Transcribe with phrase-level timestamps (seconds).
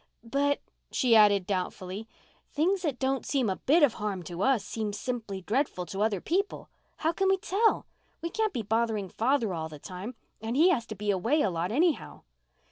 [0.23, 0.61] "But,"
[0.91, 2.07] she added doubtfully,
[2.49, 6.19] "things that don't seem a bit of harm to US seem simply dreadful to other
[6.19, 6.71] people.
[6.97, 7.85] How can we tell?
[8.19, 11.71] We can't be bothering father all the time—and he has to be away a lot,
[11.71, 12.23] anyhow."